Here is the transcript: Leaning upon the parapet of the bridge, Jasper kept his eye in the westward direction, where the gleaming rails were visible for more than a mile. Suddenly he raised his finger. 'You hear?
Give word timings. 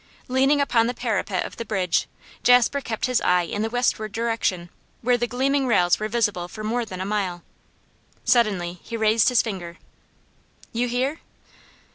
Leaning 0.27 0.59
upon 0.59 0.87
the 0.87 0.95
parapet 0.95 1.45
of 1.45 1.57
the 1.57 1.63
bridge, 1.63 2.07
Jasper 2.41 2.81
kept 2.81 3.05
his 3.05 3.21
eye 3.21 3.43
in 3.43 3.61
the 3.61 3.69
westward 3.69 4.11
direction, 4.11 4.71
where 5.03 5.15
the 5.15 5.27
gleaming 5.27 5.67
rails 5.67 5.99
were 5.99 6.07
visible 6.07 6.47
for 6.47 6.63
more 6.63 6.85
than 6.85 6.99
a 7.01 7.05
mile. 7.05 7.43
Suddenly 8.23 8.79
he 8.81 8.97
raised 8.97 9.29
his 9.29 9.43
finger. 9.43 9.77
'You 10.73 10.87
hear? 10.87 11.19